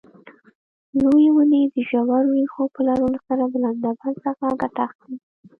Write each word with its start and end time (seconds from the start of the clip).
لویې 1.01 1.29
ونې 1.33 1.61
د 1.73 1.75
ژورو 1.89 2.31
ریښو 2.39 2.63
په 2.73 2.81
لرلو 2.87 3.19
سره 3.27 3.43
د 3.45 3.53
لمدبل 3.63 4.13
څخه 4.25 4.45
ګټه 4.61 4.81
اخلي. 4.89 5.17